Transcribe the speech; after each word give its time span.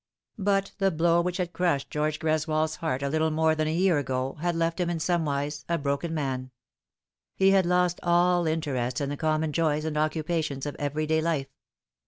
But 0.39 0.71
the 0.79 0.89
blow 0.89 1.21
which 1.21 1.37
had 1.37 1.53
crushed 1.53 1.91
George 1.91 2.17
Greswold's 2.17 2.77
heart 2.77 3.03
a 3.03 3.07
little 3.07 3.29
more 3.29 3.53
than 3.53 3.67
a 3.67 3.71
year 3.71 3.99
ago 3.99 4.33
had 4.41 4.55
left 4.55 4.79
him 4.79 4.89
in 4.89 4.97
somewise 4.99 5.63
a 5.69 5.77
broken 5.77 6.11
man. 6.11 6.49
He 7.35 7.51
had 7.51 7.67
lost 7.67 7.99
all 8.01 8.47
interest 8.47 8.99
in 8.99 9.09
the 9.09 9.15
common 9.17 9.53
joys 9.53 9.85
and 9.85 9.99
occupations 9.99 10.65
of 10.65 10.75
every 10.79 11.05
day 11.05 11.21
life. 11.21 11.49